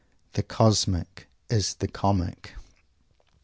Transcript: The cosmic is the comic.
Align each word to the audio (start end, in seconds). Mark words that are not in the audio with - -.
The 0.33 0.41
cosmic 0.41 1.27
is 1.47 1.75
the 1.75 1.87
comic. 1.87 2.53